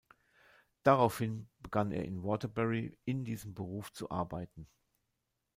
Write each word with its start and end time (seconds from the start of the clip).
Daraufhin 0.81 1.47
begann 1.59 1.91
er 1.91 2.05
in 2.05 2.23
Waterbury 2.23 2.97
in 3.05 3.23
diesem 3.23 3.53
Beruf 3.53 3.91
zu 3.93 4.09
arbeiten. 4.09 4.65